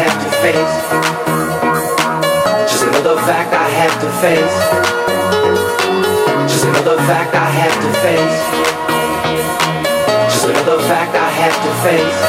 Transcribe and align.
have 0.00 0.16
to 0.24 0.30
face. 0.40 0.74
Just 2.70 2.84
another 2.88 3.16
fact 3.28 3.52
I 3.52 3.68
have 3.80 3.94
to 4.00 4.08
face. 4.24 4.56
Just 6.50 6.64
another 6.64 6.96
fact 7.08 7.34
I 7.34 7.48
have 7.60 7.76
to 7.84 7.90
face. 8.04 8.38
Just 10.32 10.46
another 10.48 10.78
fact 10.88 11.12
I 11.14 11.30
have 11.42 11.56
to 11.64 11.72
face. 11.84 12.20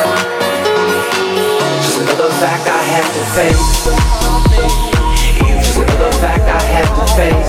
Just 1.83 1.97
another 2.01 2.31
fact 2.41 2.65
I 2.67 2.81
have 2.93 3.09
to 3.15 3.23
face. 3.37 3.67
Just 5.63 5.77
another 5.79 6.11
fact 6.21 6.43
I 6.43 6.63
have 6.75 6.91
to 6.97 7.05
face. 7.15 7.47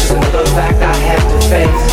Just 0.00 0.12
another 0.12 0.46
fact 0.56 0.80
I 0.80 0.96
have 1.10 1.24
to 1.32 1.38
face. 1.52 1.83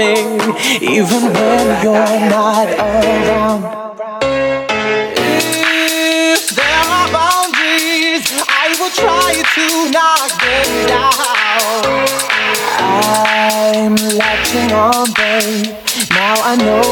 me, 0.00 0.14
even 0.80 1.22
when 1.36 1.66
you're 1.84 2.20
not 2.32 2.68
around. 2.88 3.62
If 6.32 6.42
there 6.56 6.84
are 6.96 7.08
boundaries, 7.12 8.24
I 8.48 8.66
will 8.78 8.94
try 9.04 9.32
to 9.56 9.66
knock 9.94 10.30
them 10.40 10.70
down. 10.88 11.12
I'm 12.80 13.94
latching 14.20 14.72
on, 14.72 15.06
babe. 15.20 15.68
Now 16.16 16.36
I 16.50 16.56
know 16.56 16.89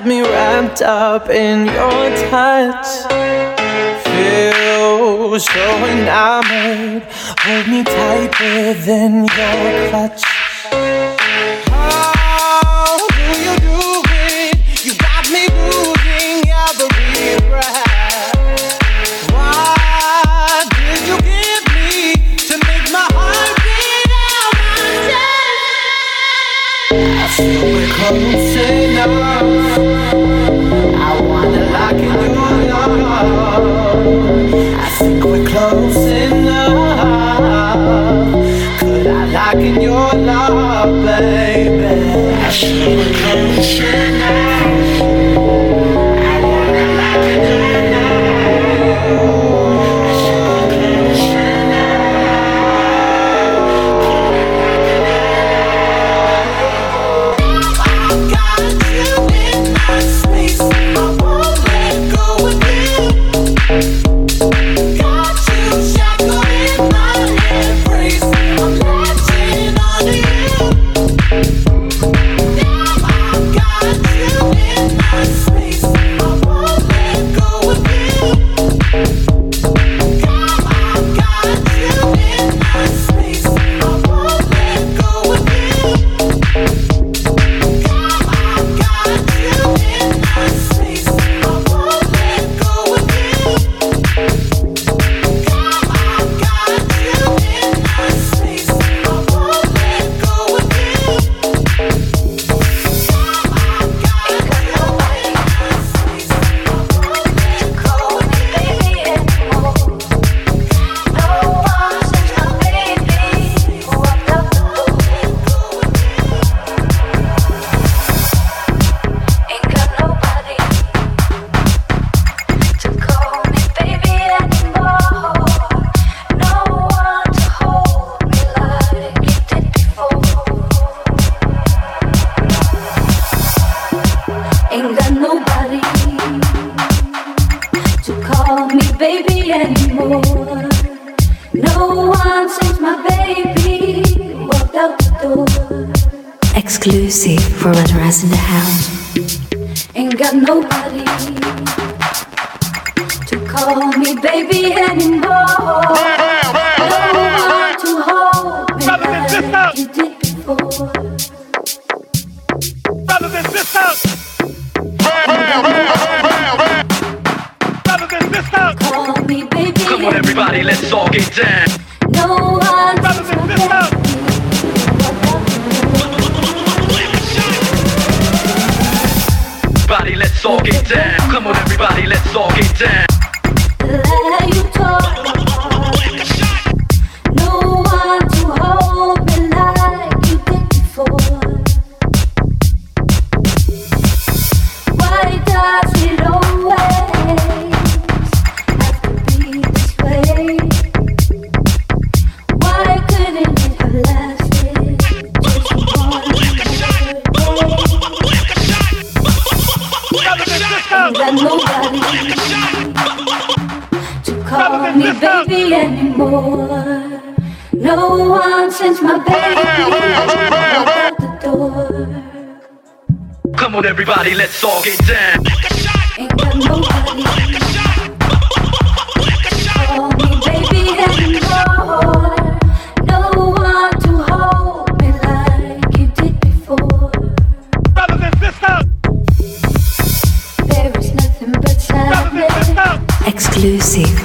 got 0.00 0.08
me 0.08 0.22
wrapped 0.22 0.80
up 0.80 1.28
in 1.28 1.66
your 1.66 2.30
touch. 2.30 2.86
Feel 4.04 5.38
so 5.38 5.86
enamored. 5.86 7.02
Hold 7.40 7.68
me 7.68 7.84
tighter 7.84 8.74
than 8.74 9.24
your 9.24 9.90
clutch. 9.90 10.29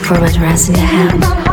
Call 0.02 1.45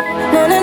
yeah, 0.00 0.61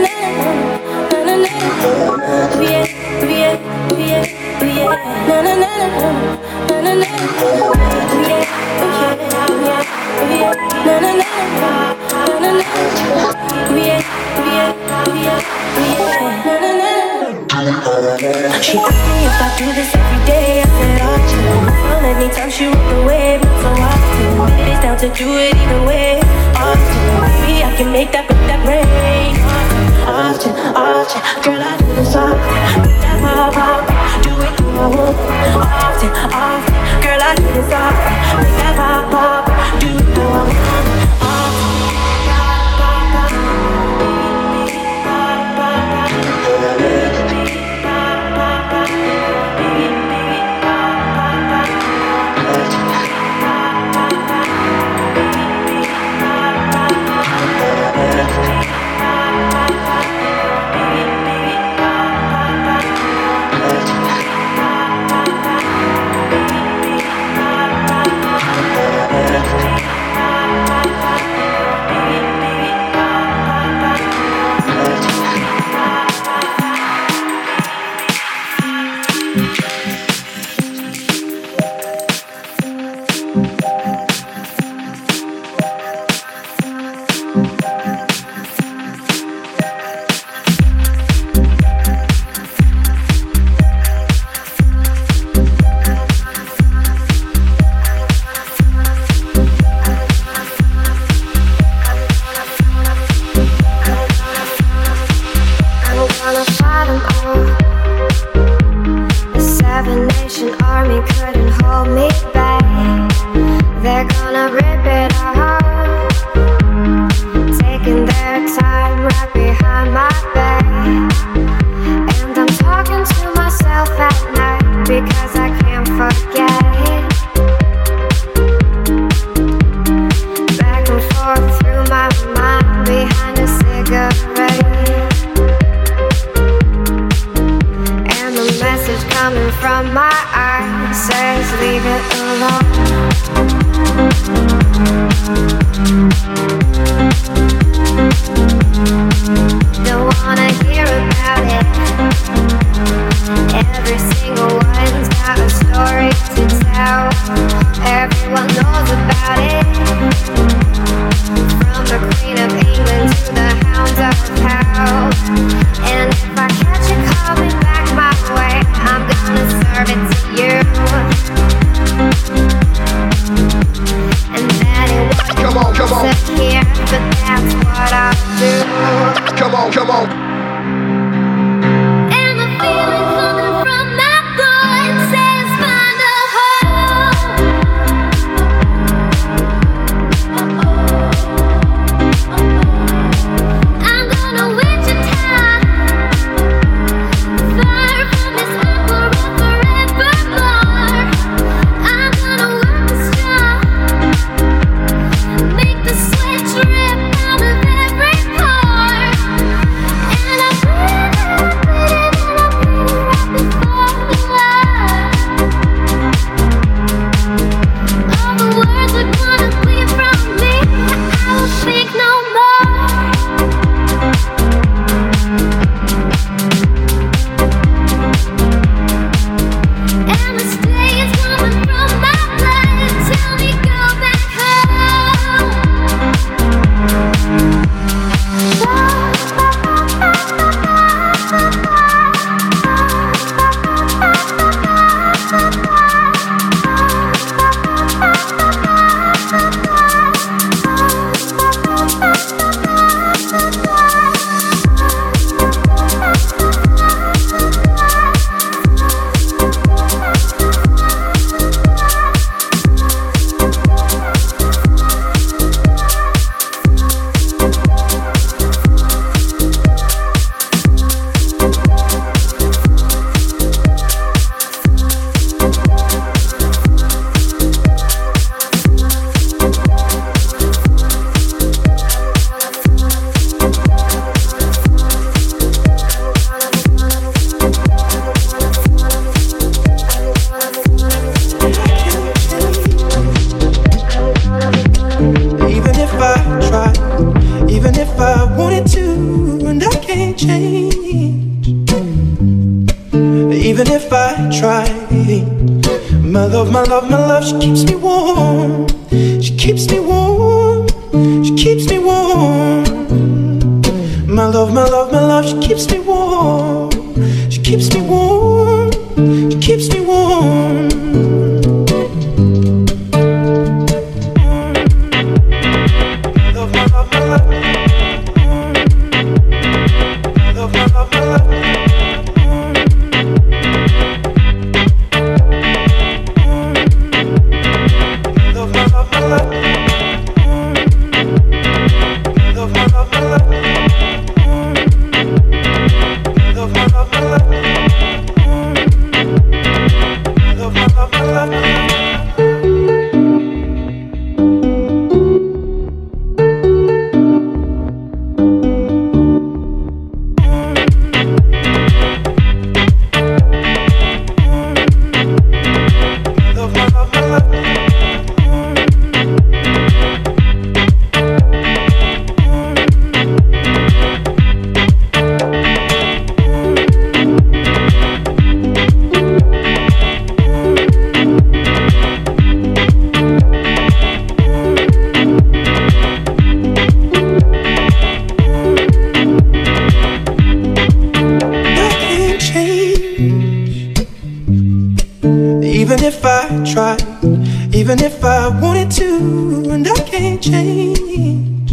I 398.30 398.42
wanted 398.42 398.70
to, 398.74 399.50
and 399.50 399.68
I 399.68 399.74
can't 399.90 400.22
change. 400.22 401.52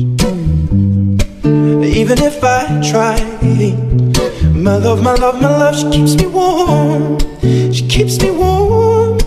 Even 1.97 2.19
if 2.19 2.45
I 2.45 2.67
try, 2.91 3.17
my 4.53 4.77
love, 4.77 5.03
my 5.03 5.15
love, 5.15 5.41
my 5.41 5.49
love, 5.49 5.75
she 5.75 5.89
keeps 5.89 6.15
me 6.17 6.27
warm. 6.27 7.19
She 7.73 7.89
keeps 7.89 8.21
me 8.21 8.31
warm. 8.31 9.19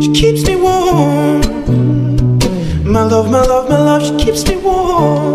She 0.00 0.12
keeps 0.12 0.46
me 0.46 0.54
warm. 0.54 1.40
My 2.84 3.02
love, 3.02 3.28
my 3.32 3.42
love, 3.42 3.68
my 3.68 3.80
love, 3.80 4.06
she 4.06 4.24
keeps 4.24 4.46
me 4.46 4.58
warm. 4.58 5.31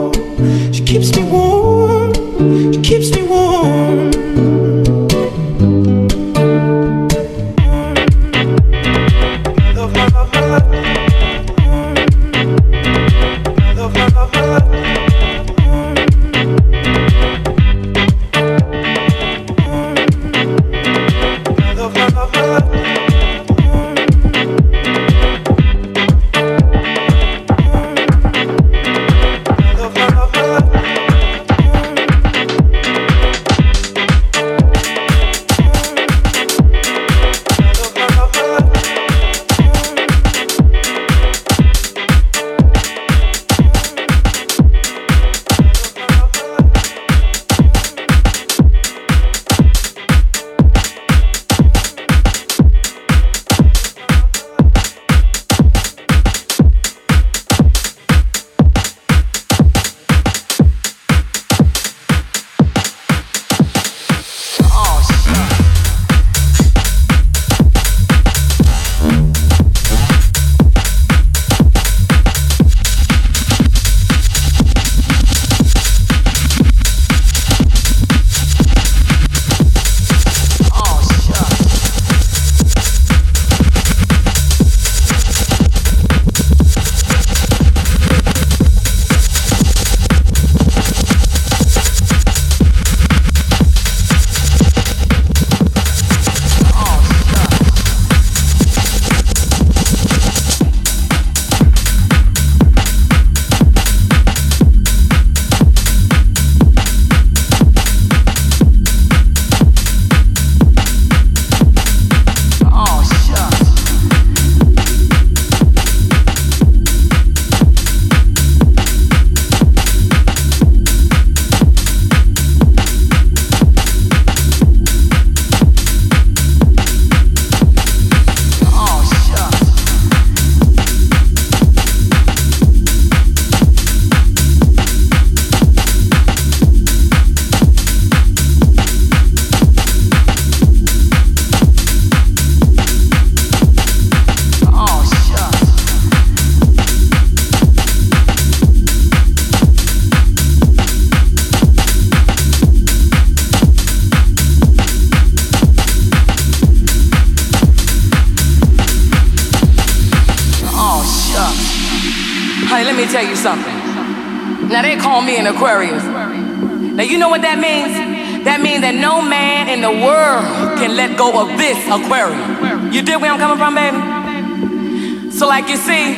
Aquarius. 165.47 166.03
Now, 166.03 167.03
you 167.03 167.17
know 167.17 167.29
what 167.29 167.41
that 167.41 167.59
means? 167.59 167.95
That 168.43 168.61
means 168.61 168.81
that 168.81 168.95
no 168.95 169.21
man 169.21 169.69
in 169.69 169.81
the 169.81 169.91
world 169.91 170.43
can 170.79 170.95
let 170.95 171.17
go 171.17 171.41
of 171.41 171.57
this 171.57 171.77
Aquarius. 171.87 172.93
You 172.93 173.01
dig 173.01 173.19
where 173.21 173.31
I'm 173.31 173.39
coming 173.39 173.57
from, 173.57 173.75
baby? 173.75 175.31
So, 175.31 175.47
like 175.47 175.69
you 175.69 175.77
see, 175.77 176.15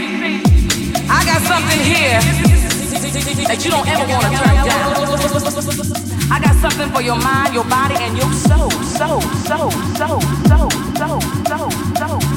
I 1.10 1.20
got 1.26 1.42
something 1.46 1.80
here 1.80 2.20
that 3.50 3.60
you 3.66 3.72
don't 3.72 3.88
ever 3.88 4.06
want 4.08 4.24
to 4.26 4.32
turn 4.34 4.56
down. 4.66 4.90
I 6.32 6.40
got 6.40 6.56
something 6.62 6.90
for 6.94 7.02
your 7.02 7.18
mind, 7.18 7.54
your 7.54 7.66
body, 7.66 7.96
and 7.98 8.16
your 8.18 8.32
soul, 8.34 8.70
soul, 8.70 9.22
soul, 9.50 9.72
soul, 9.98 10.22
soul, 10.48 10.72
soul, 10.98 11.22
soul, 11.48 11.72
soul. 11.98 12.22
soul. 12.22 12.29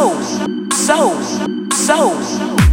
Soul, 0.00 0.16
soul. 0.72 1.60
like 1.70 2.69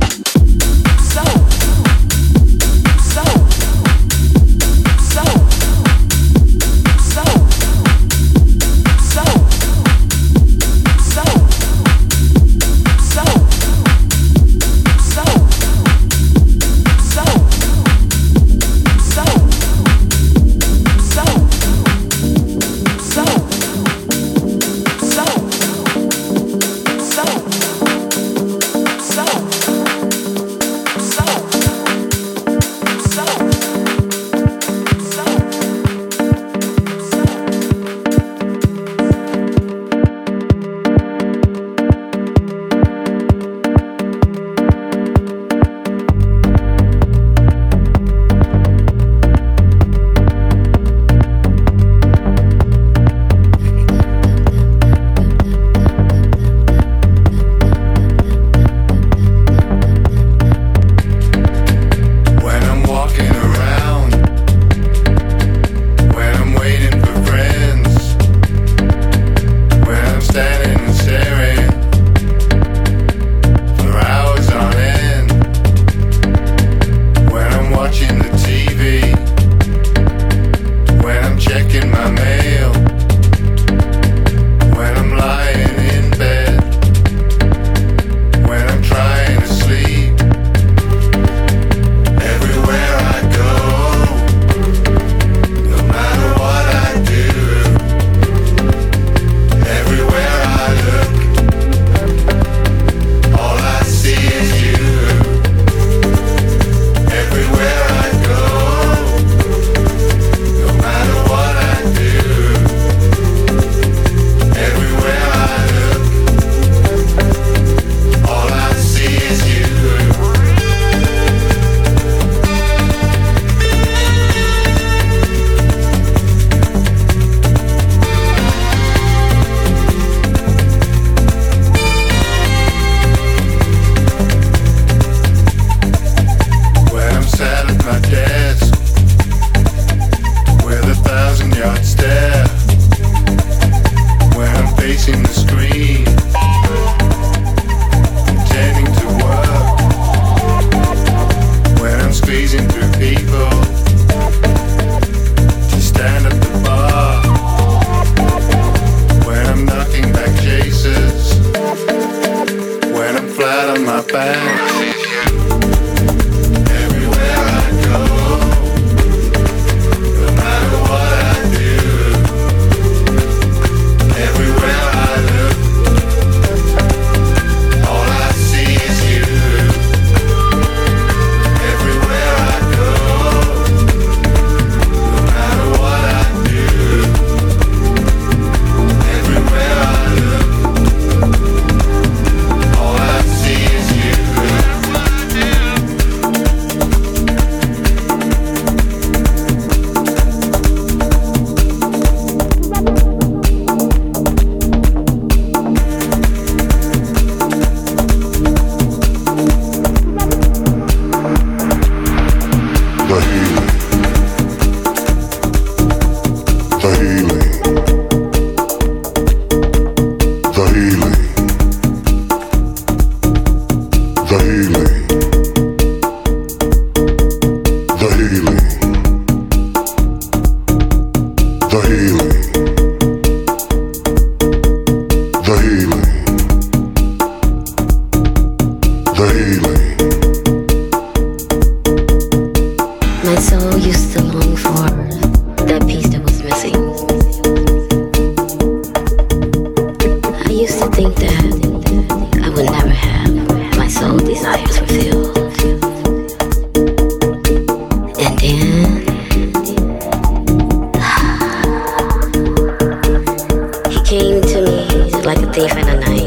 a 265.58 265.68
thief 265.68 265.78
in 265.78 265.86
the 265.88 265.96
night. 265.96 266.27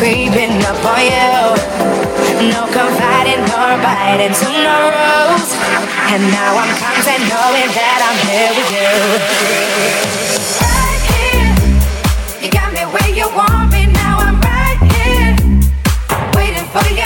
creeping 0.00 0.56
up 0.64 0.80
on 0.80 1.04
you. 1.04 1.52
No 2.48 2.64
confiding 2.72 3.44
nor 3.52 3.76
biting 3.84 4.32
to 4.32 4.48
no 4.64 4.78
rules. 4.96 5.52
And 6.08 6.22
now 6.32 6.56
I'm 6.56 6.72
content 6.80 7.22
knowing 7.28 7.68
that 7.76 8.00
I'm 8.08 8.18
here 8.24 8.52
with 8.56 8.70
you. 8.76 8.92
Right 10.64 11.02
here, 11.12 11.52
you 12.40 12.48
got 12.48 12.72
me 12.72 12.82
where 12.88 13.12
you 13.12 13.28
want 13.36 13.72
me. 13.74 13.92
Now 13.92 14.16
I'm 14.24 14.40
right 14.40 14.80
here, 14.88 15.36
waiting 16.32 16.64
for 16.72 16.86
you. 16.96 16.99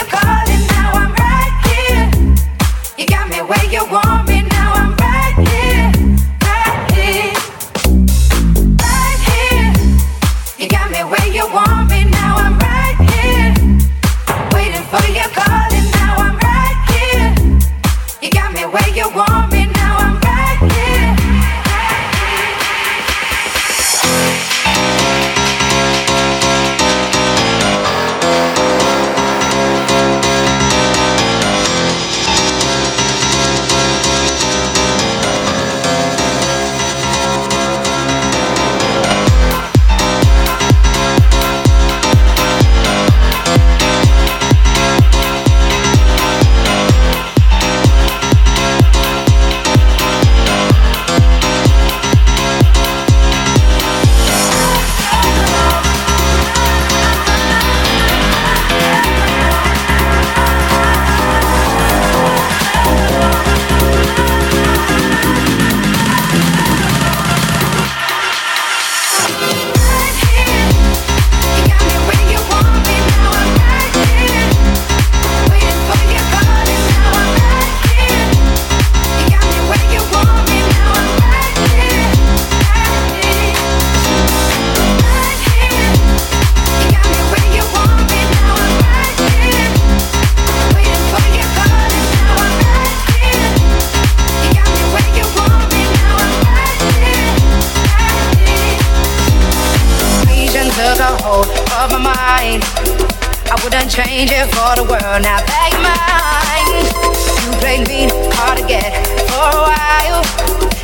forget 108.65 108.97
for 109.29 109.45
a 109.45 109.61
while. 109.69 110.25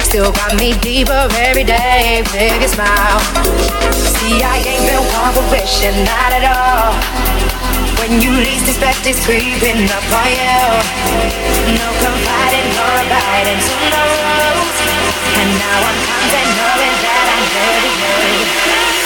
Still 0.04 0.32
got 0.32 0.52
me 0.60 0.76
deeper 0.80 1.28
every 1.40 1.64
day, 1.64 2.22
biggest 2.32 2.74
smile. 2.74 3.20
See, 4.20 4.42
I 4.44 4.60
ain't 4.60 4.84
been 4.84 5.00
wishing—not 5.48 6.30
at 6.36 6.44
all. 6.44 6.92
When 8.00 8.20
you 8.20 8.32
least 8.36 8.68
expect 8.68 9.08
it's 9.08 9.24
creeping 9.24 9.88
up 9.88 10.06
on 10.12 10.28
you. 10.28 10.60
No 11.80 11.88
confiding 12.04 12.68
nor 12.76 12.92
abiding 13.00 13.60
to 13.64 13.74
no 13.96 14.02
rules. 14.28 14.78
And 15.40 15.50
now 15.56 15.78
I'm 15.88 15.98
content 16.04 16.50
knowing 16.60 16.96
that 17.00 17.24
I'm 17.32 17.44
dirty. 17.56 18.99